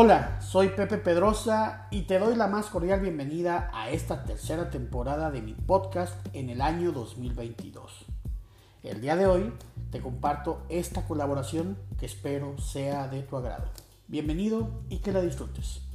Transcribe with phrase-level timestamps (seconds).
[0.00, 5.32] Hola, soy Pepe Pedrosa y te doy la más cordial bienvenida a esta tercera temporada
[5.32, 8.04] de mi podcast en el año 2022.
[8.84, 9.52] El día de hoy
[9.90, 13.64] te comparto esta colaboración que espero sea de tu agrado.
[14.06, 15.87] Bienvenido y que la disfrutes.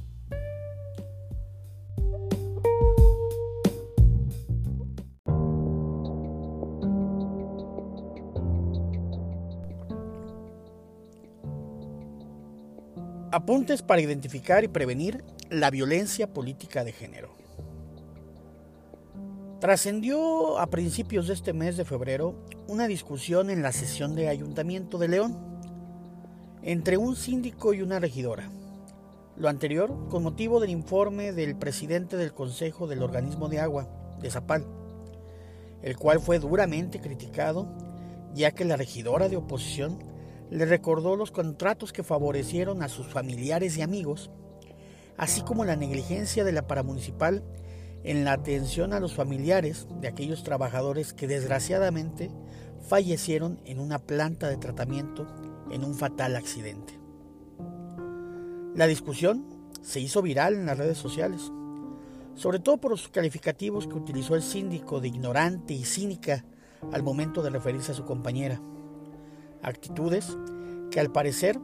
[13.34, 17.34] Apuntes para identificar y prevenir la violencia política de género.
[19.58, 22.36] Trascendió a principios de este mes de febrero
[22.68, 25.36] una discusión en la sesión de Ayuntamiento de León
[26.62, 28.48] entre un síndico y una regidora.
[29.36, 33.88] Lo anterior con motivo del informe del presidente del Consejo del Organismo de Agua,
[34.20, 34.64] de Zapal,
[35.82, 37.66] el cual fue duramente criticado
[38.32, 40.13] ya que la regidora de oposición
[40.50, 44.30] le recordó los contratos que favorecieron a sus familiares y amigos,
[45.16, 47.42] así como la negligencia de la paramunicipal
[48.02, 52.30] en la atención a los familiares de aquellos trabajadores que desgraciadamente
[52.88, 55.26] fallecieron en una planta de tratamiento
[55.70, 57.00] en un fatal accidente.
[58.74, 59.46] La discusión
[59.82, 61.50] se hizo viral en las redes sociales,
[62.34, 66.44] sobre todo por los calificativos que utilizó el síndico de ignorante y cínica
[66.92, 68.60] al momento de referirse a su compañera
[69.64, 70.36] actitudes
[70.90, 71.58] que al parecer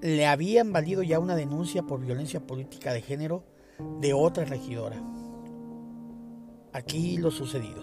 [0.00, 3.44] le habían valido ya una denuncia por violencia política de género
[4.00, 4.96] de otra regidora.
[6.72, 7.82] Aquí lo sucedido.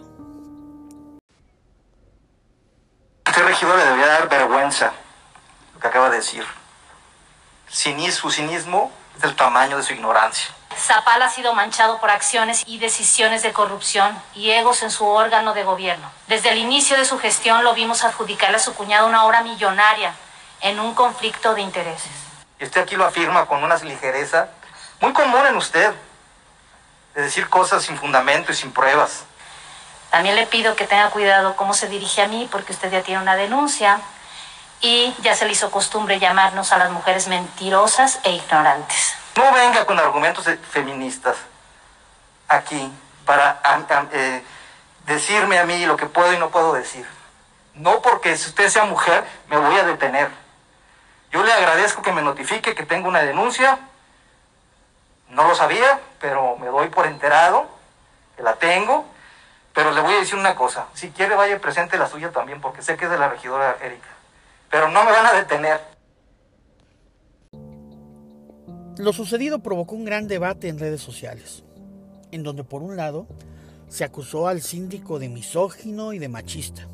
[3.25, 4.93] Este regidor le debería dar vergüenza
[5.73, 6.43] lo que acaba de decir.
[7.67, 10.49] su cinismo es el tamaño de su ignorancia.
[10.77, 15.53] Zapal ha sido manchado por acciones y decisiones de corrupción y egos en su órgano
[15.53, 16.11] de gobierno.
[16.27, 20.13] Desde el inicio de su gestión lo vimos adjudicarle a su cuñado una obra millonaria
[20.61, 22.11] en un conflicto de intereses.
[22.59, 24.49] Y usted aquí lo afirma con una ligereza
[24.99, 25.93] muy común en usted,
[27.13, 29.23] de decir cosas sin fundamento y sin pruebas.
[30.11, 33.21] También le pido que tenga cuidado cómo se dirige a mí porque usted ya tiene
[33.21, 33.99] una denuncia
[34.81, 39.15] y ya se le hizo costumbre llamarnos a las mujeres mentirosas e ignorantes.
[39.35, 41.35] No venga con argumentos feministas
[42.47, 42.91] aquí
[43.25, 43.59] para
[44.11, 44.43] eh,
[45.05, 47.05] decirme a mí lo que puedo y no puedo decir.
[47.73, 50.29] No porque si usted sea mujer me voy a detener.
[51.31, 53.79] Yo le agradezco que me notifique que tengo una denuncia.
[55.29, 57.67] No lo sabía, pero me doy por enterado
[58.37, 59.05] que la tengo.
[59.73, 60.85] Pero le voy a decir una cosa.
[60.93, 64.07] Si quiere vaya presente la suya también, porque sé que es de la regidora Erika.
[64.75, 65.79] Pero no me van a detener.
[68.97, 71.63] Lo sucedido provocó un gran debate en redes sociales,
[72.33, 73.25] en donde por un lado
[73.87, 76.89] se acusó al síndico de misógino y de machista,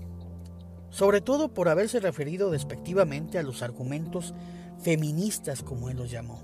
[0.91, 4.35] sobre todo por haberse referido despectivamente a los argumentos
[4.83, 6.43] feministas como él los llamó.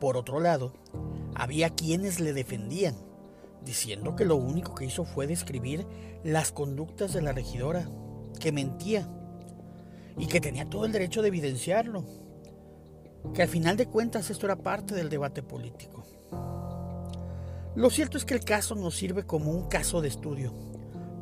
[0.00, 0.72] Por otro lado,
[1.34, 2.94] había quienes le defendían,
[3.62, 5.86] diciendo que lo único que hizo fue describir
[6.24, 7.90] las conductas de la regidora,
[8.40, 9.06] que mentía
[10.18, 12.04] y que tenía todo el derecho de evidenciarlo
[13.34, 16.04] que al final de cuentas esto era parte del debate político.
[17.74, 20.52] Lo cierto es que el caso nos sirve como un caso de estudio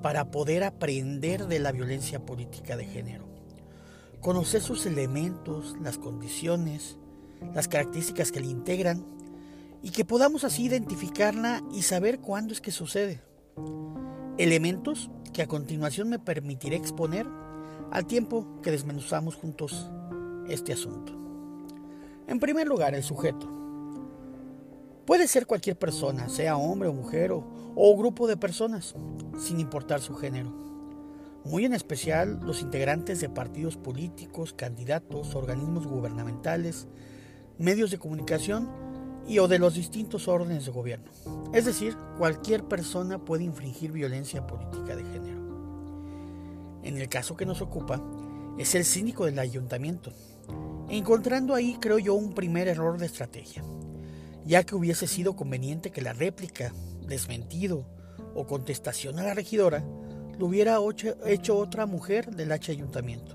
[0.03, 3.27] para poder aprender de la violencia política de género,
[4.21, 6.97] conocer sus elementos, las condiciones,
[7.55, 9.05] las características que la integran
[9.83, 13.21] y que podamos así identificarla y saber cuándo es que sucede.
[14.39, 17.27] Elementos que a continuación me permitiré exponer
[17.91, 19.91] al tiempo que desmenuzamos juntos
[20.49, 21.13] este asunto.
[22.27, 23.49] En primer lugar, el sujeto.
[25.07, 28.97] Puede ser cualquier persona, sea hombre o mujer o, grupo de personas,
[29.39, 30.51] sin importar su género.
[31.45, 36.89] Muy en especial los integrantes de partidos políticos, candidatos, organismos gubernamentales,
[37.57, 38.69] medios de comunicación
[39.29, 41.13] y o de los distintos órdenes de gobierno.
[41.53, 45.36] Es decir, cualquier persona puede infringir violencia política de género.
[46.87, 48.01] En el caso que nos ocupa,
[48.59, 50.13] es el cínico del ayuntamiento,
[50.89, 53.65] encontrando ahí, creo yo, un primer error de estrategia,
[54.45, 56.73] ya que hubiese sido conveniente que la réplica,
[57.05, 57.85] desmentido
[58.37, 59.85] o contestación a la regidora
[60.39, 60.79] lo hubiera
[61.27, 63.35] hecho otra mujer del H ayuntamiento.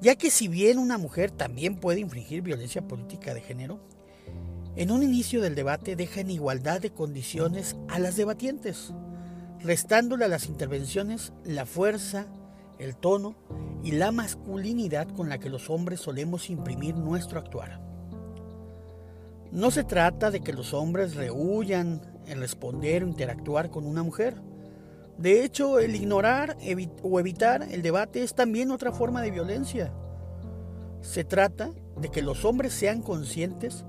[0.00, 3.78] Ya que si bien una mujer también puede infringir violencia política de género,
[4.74, 8.92] en un inicio del debate deja en igualdad de condiciones a las debatientes,
[9.62, 12.26] restándole a las intervenciones la fuerza,
[12.78, 13.36] el tono
[13.82, 17.80] y la masculinidad con la que los hombres solemos imprimir nuestro actuar.
[19.50, 24.40] No se trata de que los hombres rehuyan en responder o interactuar con una mujer.
[25.16, 26.56] De hecho, el ignorar
[27.02, 29.92] o evitar el debate es también otra forma de violencia.
[31.00, 31.70] se trata
[32.00, 33.84] de que los hombres sean conscientes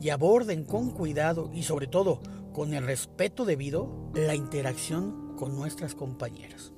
[0.00, 2.20] y aborden con cuidado y sobre todo
[2.52, 6.72] con el respeto debido la interacción con nuestras compañeras.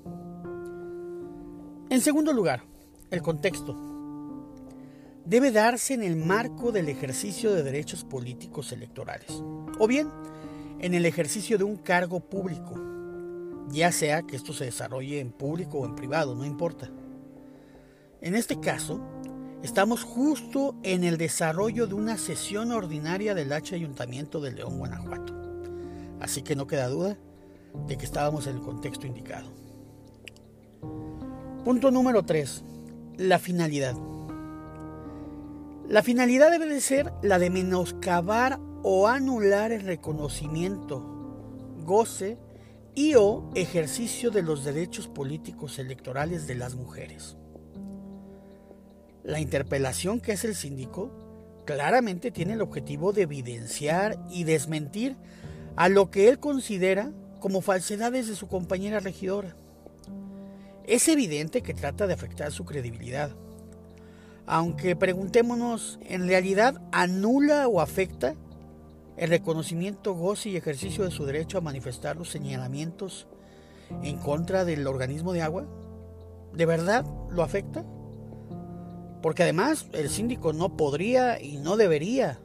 [1.90, 2.64] En segundo lugar,
[3.10, 3.76] el contexto.
[5.24, 9.42] Debe darse en el marco del ejercicio de derechos políticos electorales,
[9.78, 10.08] o bien
[10.80, 12.74] en el ejercicio de un cargo público,
[13.70, 16.90] ya sea que esto se desarrolle en público o en privado, no importa.
[18.20, 19.00] En este caso,
[19.62, 25.43] estamos justo en el desarrollo de una sesión ordinaria del H Ayuntamiento de León, Guanajuato.
[26.20, 27.16] Así que no queda duda
[27.86, 29.50] de que estábamos en el contexto indicado.
[31.64, 32.62] Punto número 3.
[33.18, 33.94] La finalidad.
[35.88, 41.02] La finalidad debe de ser la de menoscabar o anular el reconocimiento,
[41.84, 42.38] goce
[42.94, 47.36] y o ejercicio de los derechos políticos electorales de las mujeres.
[49.24, 51.10] La interpelación que es el síndico
[51.64, 55.16] claramente tiene el objetivo de evidenciar y desmentir
[55.76, 57.10] a lo que él considera
[57.40, 59.54] como falsedades de su compañera regidora.
[60.86, 63.30] Es evidente que trata de afectar su credibilidad.
[64.46, 68.34] Aunque preguntémonos, ¿en realidad anula o afecta
[69.16, 73.26] el reconocimiento, goce y ejercicio de su derecho a manifestar los señalamientos
[74.02, 75.66] en contra del organismo de agua?
[76.52, 77.84] ¿De verdad lo afecta?
[79.22, 82.40] Porque además el síndico no podría y no debería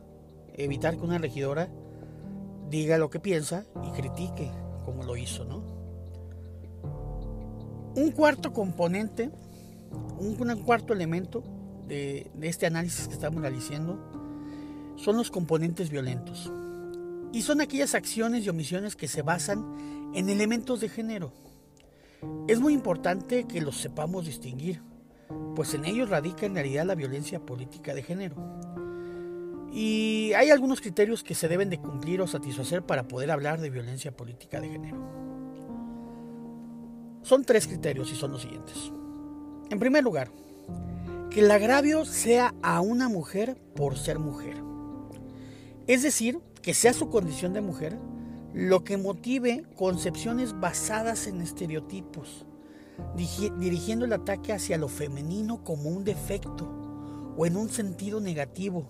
[0.54, 1.70] evitar que una regidora
[2.70, 4.52] diga lo que piensa y critique
[4.86, 5.64] como lo hizo, ¿no?
[7.96, 9.30] Un cuarto componente,
[10.20, 11.44] un, cuarto elemento
[11.88, 14.00] de, de este análisis que estamos realizando
[14.96, 16.52] son los componentes violentos.
[17.32, 21.32] Y son aquellas acciones y omisiones que se basan en elementos de género.
[22.48, 24.82] Es muy importante que los sepamos distinguir
[25.56, 28.36] pues en ellos radica en realidad la violencia política de género.
[29.72, 33.70] Y hay algunos criterios que se deben de cumplir o satisfacer para poder hablar de
[33.70, 34.98] violencia política de género.
[37.22, 38.92] Son tres criterios y son los siguientes.
[39.70, 40.32] En primer lugar,
[41.30, 44.56] que el agravio sea a una mujer por ser mujer.
[45.86, 47.98] Es decir, que sea su condición de mujer
[48.54, 52.46] lo que motive concepciones basadas en estereotipos,
[53.16, 56.68] dirigiendo el ataque hacia lo femenino como un defecto
[57.38, 58.90] o en un sentido negativo,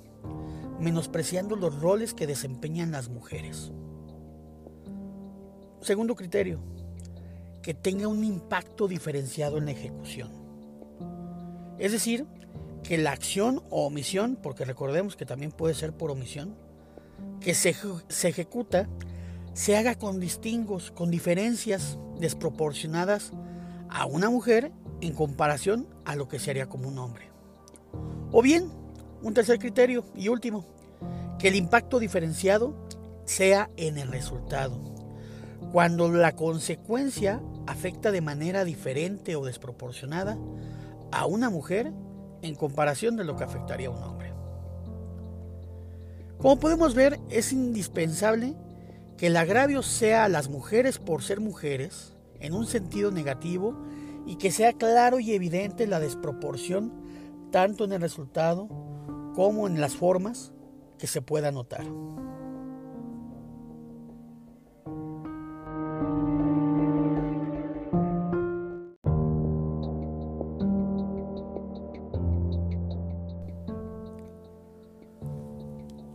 [0.80, 3.72] menospreciando los roles que desempeñan las mujeres.
[5.82, 6.60] Segundo criterio,
[7.62, 10.30] que tenga un impacto diferenciado en la ejecución.
[11.78, 12.26] Es decir,
[12.84, 16.56] que la acción o omisión, porque recordemos que también puede ser por omisión,
[17.40, 17.76] que se,
[18.08, 18.88] se ejecuta,
[19.54, 23.32] se haga con distingos, con diferencias desproporcionadas
[23.90, 24.72] a una mujer
[25.02, 27.30] en comparación a lo que se haría como un hombre.
[28.32, 28.70] O bien,
[29.22, 30.66] un tercer criterio y último,
[31.38, 32.76] que el impacto diferenciado
[33.26, 34.82] sea en el resultado.
[35.72, 40.38] Cuando la consecuencia afecta de manera diferente o desproporcionada
[41.12, 41.92] a una mujer
[42.42, 44.34] en comparación de lo que afectaría a un hombre.
[46.40, 48.56] Como podemos ver, es indispensable
[49.18, 53.78] que el agravio sea a las mujeres por ser mujeres, en un sentido negativo
[54.26, 56.94] y que sea claro y evidente la desproporción
[57.52, 58.70] tanto en el resultado
[59.40, 60.52] como en las formas
[60.98, 61.86] que se pueda notar.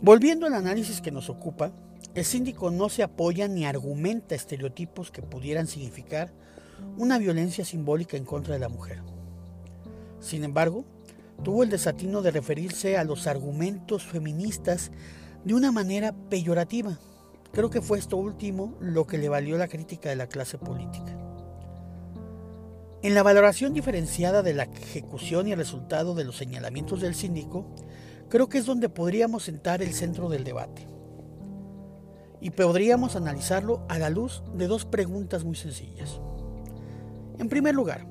[0.03, 1.71] Volviendo al análisis que nos ocupa,
[2.13, 6.31] el síndico no se apoya ni argumenta estereotipos que pudieran significar
[6.95, 9.01] una violencia simbólica en contra de la mujer.
[10.19, 10.85] Sin embargo,
[11.43, 14.91] tuvo el desatino de referirse a los argumentos feministas
[15.43, 16.97] de una manera peyorativa.
[17.51, 21.17] Creo que fue esto último lo que le valió la crítica de la clase política.
[23.01, 27.67] En la valoración diferenciada de la ejecución y el resultado de los señalamientos del síndico,
[28.29, 30.87] creo que es donde podríamos sentar el centro del debate
[32.41, 36.19] y podríamos analizarlo a la luz de dos preguntas muy sencillas.
[37.37, 38.07] En primer lugar,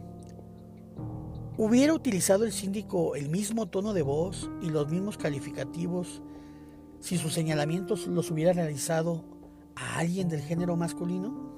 [1.57, 6.23] ¿hubiera utilizado el síndico el mismo tono de voz y los mismos calificativos
[7.01, 9.25] si sus señalamientos los hubiera realizado
[9.77, 11.53] a alguien del género masculino?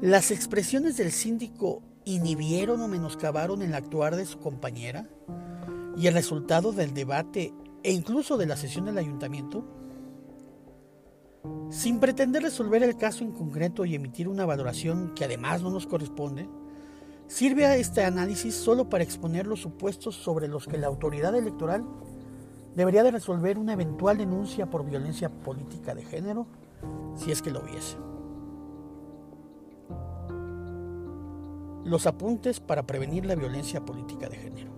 [0.00, 5.08] ¿Las expresiones del síndico inhibieron o menoscabaron el actuar de su compañera
[5.96, 9.64] y el resultado del debate e incluso de la sesión del ayuntamiento?
[11.70, 15.86] Sin pretender resolver el caso en concreto y emitir una valoración que además no nos
[15.86, 16.48] corresponde,
[17.30, 21.84] Sirve a este análisis solo para exponer los supuestos sobre los que la autoridad electoral
[22.74, 26.48] debería de resolver una eventual denuncia por violencia política de género,
[27.14, 27.96] si es que lo hubiese.
[31.84, 34.72] Los apuntes para prevenir la violencia política de género.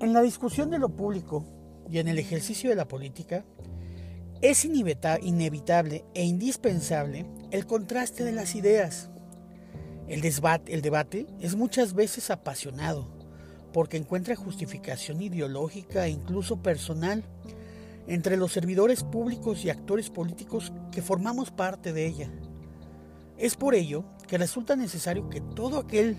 [0.00, 1.42] En la discusión de lo público
[1.90, 3.46] y en el ejercicio de la política,
[4.40, 9.10] es inevitable e indispensable el contraste de las ideas.
[10.06, 13.08] El, debate es muchas veces apasionado
[13.72, 17.24] porque encuentra justificación ideológica e incluso personal
[18.06, 22.30] entre los servidores públicos y actores políticos que formamos parte de ella.
[23.36, 26.16] Es por ello que resulta necesario que todo aquel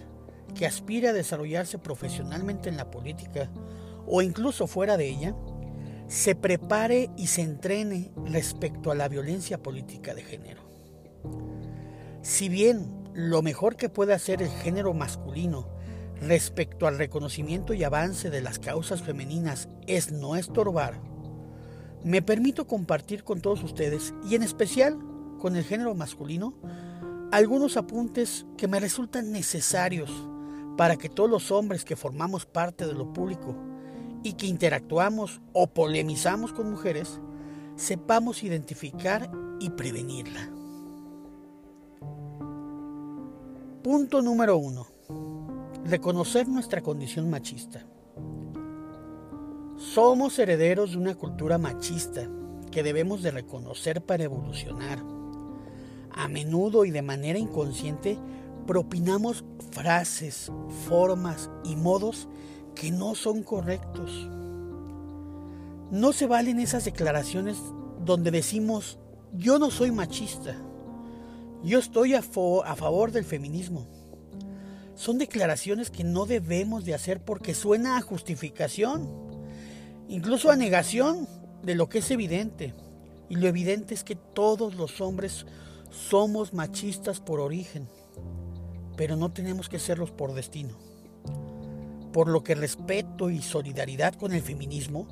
[0.55, 3.49] que aspire a desarrollarse profesionalmente en la política
[4.05, 5.35] o incluso fuera de ella,
[6.09, 10.63] se prepare y se entrene respecto a la violencia política de género.
[12.23, 15.69] Si bien lo mejor que puede hacer el género masculino
[16.19, 20.99] respecto al reconocimiento y avance de las causas femeninas es no estorbar,
[22.03, 24.97] me permito compartir con todos ustedes, y en especial
[25.37, 26.55] con el género masculino,
[27.31, 30.11] algunos apuntes que me resultan necesarios
[30.75, 33.68] para que todos los hombres que formamos parte de lo público
[34.23, 37.19] y que interactuamos o polemizamos con mujeres,
[37.75, 40.49] sepamos identificar y prevenirla.
[43.83, 44.87] Punto número uno.
[45.85, 47.85] Reconocer nuestra condición machista.
[49.77, 52.29] Somos herederos de una cultura machista
[52.69, 55.01] que debemos de reconocer para evolucionar.
[56.11, 58.19] A menudo y de manera inconsciente
[58.67, 60.51] propinamos frases,
[60.87, 62.27] formas y modos
[62.75, 64.29] que no son correctos.
[65.91, 67.57] No se valen esas declaraciones
[68.05, 68.99] donde decimos,
[69.33, 70.55] yo no soy machista,
[71.63, 73.87] yo estoy a, favor del feminismo.
[74.95, 79.09] Son declaraciones que no debemos de hacer porque suena a justificación,
[80.07, 81.27] incluso a negación
[81.63, 82.73] de lo que es evidente.
[83.29, 85.45] Y lo evidente es que todos los hombres
[85.91, 87.87] somos machistas por origen,
[88.95, 90.88] pero no tenemos que serlos por destino
[92.11, 95.07] por lo que respeto y solidaridad con el feminismo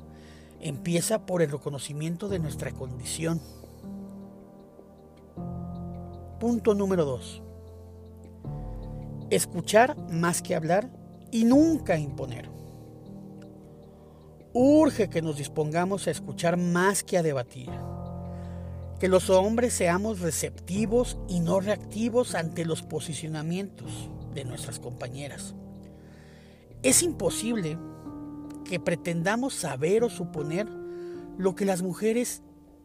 [0.60, 3.40] empieza por el reconocimiento de nuestra condición.
[6.40, 7.42] Punto número 2.
[9.30, 10.90] Escuchar más que hablar
[11.30, 12.48] y nunca imponer.
[14.52, 17.70] Urge que nos dispongamos a escuchar más que a debatir.
[18.98, 25.54] Que los hombres seamos receptivos y no reactivos ante los posicionamientos de nuestras compañeras.
[26.82, 27.78] Es imposible
[28.64, 30.68] que pretendamos saber o suponer
[31.36, 32.42] lo que las mujeres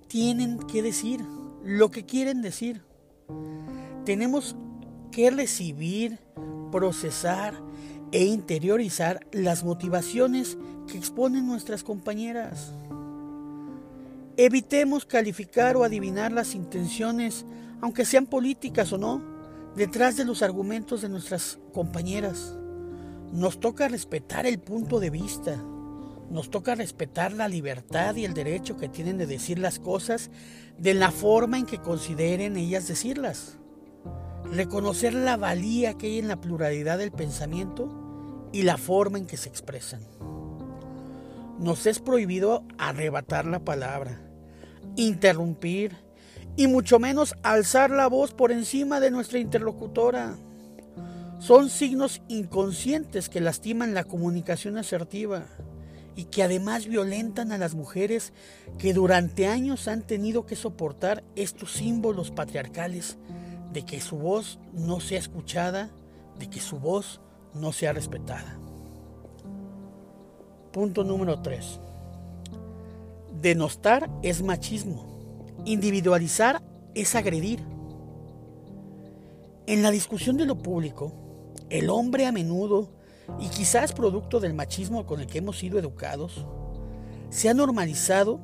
[0.07, 1.21] tienen que decir,
[1.63, 2.81] lo que quieren decir.
[4.05, 4.55] Tenemos
[5.11, 6.19] que recibir,
[6.71, 7.53] procesar
[8.11, 10.57] e interiorizar las motivaciones
[10.87, 12.73] que exponen nuestras compañeras.
[14.37, 17.45] Evitemos calificar o adivinar las intenciones,
[17.81, 19.21] aunque sean políticas o no,
[19.75, 22.57] detrás de los argumentos de nuestras compañeras.
[23.33, 25.57] Nos toca respetar el punto de vista.
[26.29, 30.29] Nos toca respetar la libertad y el derecho que tienen de decir las cosas
[30.77, 33.57] de la forma en que consideren ellas decirlas.
[34.51, 39.37] Reconocer la valía que hay en la pluralidad del pensamiento y la forma en que
[39.37, 40.01] se expresan.
[41.57, 44.21] Nos es prohibido arrebatar la palabra,
[44.95, 45.95] interrumpir
[46.55, 50.35] y mucho menos alzar la voz por encima de nuestra interlocutora.
[51.43, 55.43] Son signos inconscientes que lastiman la comunicación asertiva
[56.15, 58.31] y que además violentan a las mujeres
[58.77, 63.17] que durante años han tenido que soportar estos símbolos patriarcales
[63.73, 65.89] de que su voz no sea escuchada,
[66.39, 67.19] de que su voz
[67.53, 68.57] no sea respetada.
[70.71, 71.81] Punto número 3.
[73.41, 75.51] Denostar es machismo.
[75.65, 76.63] Individualizar
[76.95, 77.59] es agredir.
[79.67, 81.22] En la discusión de lo público,
[81.73, 82.91] el hombre a menudo,
[83.39, 86.45] y quizás producto del machismo con el que hemos sido educados,
[87.29, 88.39] se ha normalizado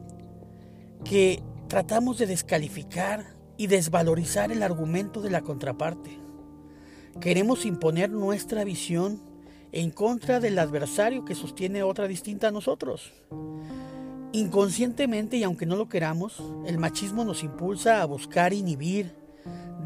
[1.03, 6.17] que tratamos de descalificar y desvalorizar el argumento de la contraparte.
[7.21, 9.21] Queremos imponer nuestra visión
[9.71, 13.13] en contra del adversario que sostiene otra distinta a nosotros.
[14.31, 19.13] Inconscientemente y aunque no lo queramos, el machismo nos impulsa a buscar inhibir,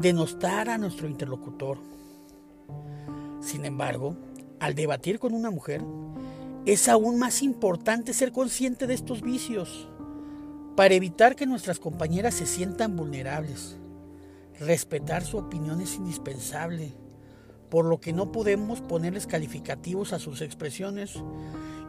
[0.00, 1.93] denostar a nuestro interlocutor.
[3.44, 4.16] Sin embargo,
[4.58, 5.82] al debatir con una mujer,
[6.64, 9.86] es aún más importante ser consciente de estos vicios
[10.76, 13.76] para evitar que nuestras compañeras se sientan vulnerables.
[14.58, 16.94] Respetar su opinión es indispensable,
[17.68, 21.22] por lo que no podemos ponerles calificativos a sus expresiones,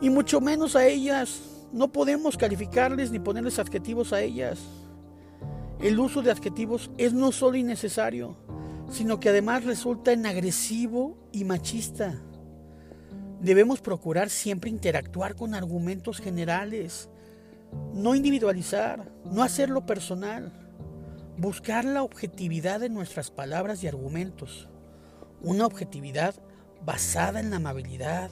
[0.01, 1.39] y mucho menos a ellas.
[1.71, 4.59] No podemos calificarles ni ponerles adjetivos a ellas.
[5.79, 8.35] El uso de adjetivos es no solo innecesario,
[8.89, 12.21] sino que además resulta en agresivo y machista.
[13.41, 17.09] Debemos procurar siempre interactuar con argumentos generales,
[17.93, 20.51] no individualizar, no hacerlo personal,
[21.37, 24.69] buscar la objetividad de nuestras palabras y argumentos,
[25.41, 26.35] una objetividad
[26.85, 28.31] basada en la amabilidad,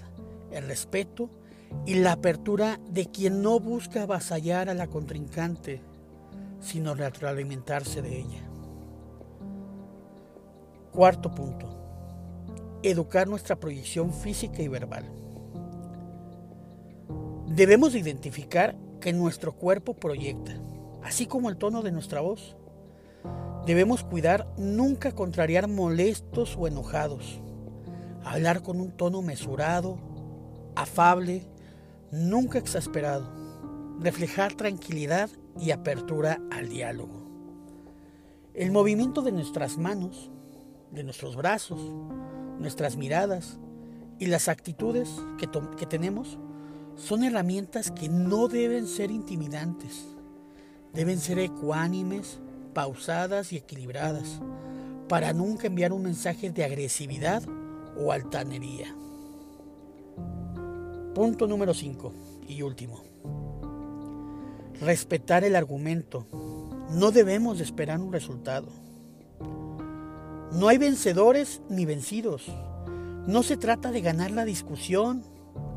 [0.52, 1.30] el respeto
[1.86, 5.82] y la apertura de quien no busca avasallar a la contrincante,
[6.60, 8.53] sino retroalimentarse de ella.
[10.94, 11.66] Cuarto punto.
[12.84, 15.04] Educar nuestra proyección física y verbal.
[17.48, 20.54] Debemos identificar que nuestro cuerpo proyecta,
[21.02, 22.56] así como el tono de nuestra voz.
[23.66, 27.42] Debemos cuidar nunca contrariar molestos o enojados.
[28.24, 29.98] Hablar con un tono mesurado,
[30.76, 31.48] afable,
[32.12, 33.28] nunca exasperado.
[34.00, 37.24] Reflejar tranquilidad y apertura al diálogo.
[38.54, 40.30] El movimiento de nuestras manos
[40.94, 41.80] de nuestros brazos,
[42.60, 43.58] nuestras miradas
[44.20, 46.38] y las actitudes que, que tenemos
[46.96, 50.06] son herramientas que no deben ser intimidantes,
[50.94, 52.40] deben ser ecuánimes,
[52.74, 54.40] pausadas y equilibradas,
[55.10, 57.44] para nunca enviar un mensaje de agresividad
[57.98, 58.96] o altanería.
[61.14, 62.14] Punto número 5
[62.48, 63.04] y último.
[64.82, 66.26] Respetar el argumento.
[66.92, 68.68] No debemos esperar un resultado.
[70.54, 72.46] No hay vencedores ni vencidos.
[73.26, 75.24] No se trata de ganar la discusión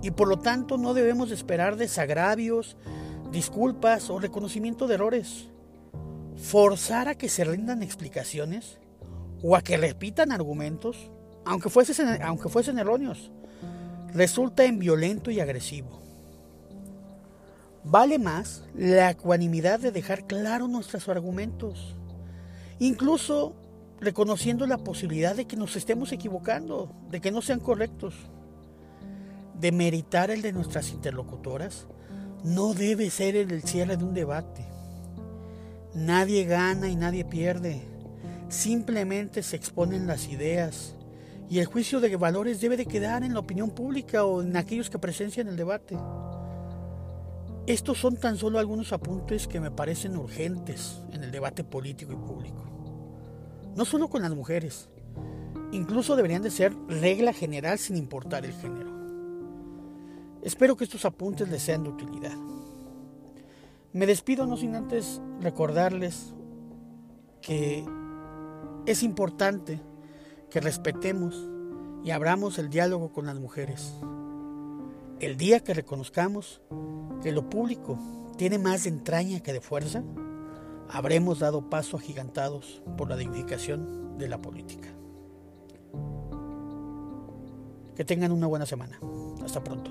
[0.03, 2.77] y por lo tanto no debemos esperar desagravios,
[3.33, 5.47] disculpas o reconocimiento de errores.
[6.37, 8.79] Forzar a que se rindan explicaciones
[9.43, 11.11] o a que repitan argumentos,
[11.47, 13.31] aunque fuesen, aunque fuesen erróneos,
[14.13, 16.03] resulta en violento y agresivo.
[17.83, 21.95] Vale más la ecuanimidad de dejar claro nuestros argumentos.
[22.79, 23.55] Incluso
[24.01, 28.15] reconociendo la posibilidad de que nos estemos equivocando, de que no sean correctos.
[29.59, 31.87] De meritar el de nuestras interlocutoras
[32.45, 34.65] no debe ser el cierre de un debate.
[35.95, 37.81] Nadie gana y nadie pierde.
[38.49, 40.95] Simplemente se exponen las ideas
[41.49, 44.91] y el juicio de valores debe de quedar en la opinión pública o en aquellos
[44.91, 45.97] que presencian el debate.
[47.67, 52.17] Estos son tan solo algunos apuntes que me parecen urgentes en el debate político y
[52.17, 52.76] público
[53.77, 54.89] no solo con las mujeres,
[55.71, 58.91] incluso deberían de ser regla general sin importar el género.
[60.43, 62.37] Espero que estos apuntes les sean de utilidad.
[63.93, 66.35] Me despido no sin antes recordarles
[67.43, 67.85] que
[68.87, 69.81] es importante
[70.51, 71.49] que respetemos
[72.05, 73.93] y abramos el diálogo con las mujeres.
[75.19, 76.61] El día que reconozcamos
[77.23, 77.99] que lo público
[78.37, 80.03] tiene más de entraña que de fuerza,
[80.91, 84.89] habremos dado paso agigantados por la dignificación de la política.
[87.95, 88.99] Que tengan una buena semana.
[89.45, 89.91] Hasta pronto.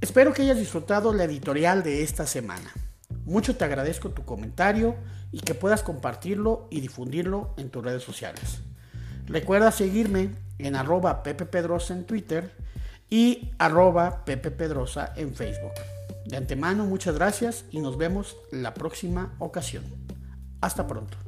[0.00, 2.72] Espero que hayas disfrutado la editorial de esta semana.
[3.26, 4.94] Mucho te agradezco tu comentario
[5.32, 8.60] y que puedas compartirlo y difundirlo en tus redes sociales.
[9.26, 12.52] Recuerda seguirme en arroba Pepe Pedrosa en Twitter
[13.10, 15.72] y arroba Pepe Pedrosa en Facebook.
[16.24, 19.84] De antemano, muchas gracias y nos vemos la próxima ocasión.
[20.60, 21.25] Hasta pronto.